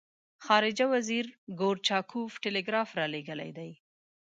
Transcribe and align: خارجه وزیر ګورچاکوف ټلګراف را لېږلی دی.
خارجه 0.45 0.85
وزیر 0.93 1.25
ګورچاکوف 1.59 2.31
ټلګراف 2.43 2.89
را 2.97 3.05
لېږلی 3.13 3.51
دی. 3.57 3.71